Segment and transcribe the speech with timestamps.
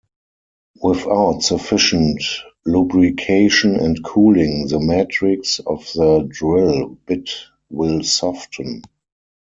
[0.81, 2.23] Without sufficient
[2.65, 7.29] lubrication and cooling, the matrix of the drill bit
[7.69, 8.81] will soften.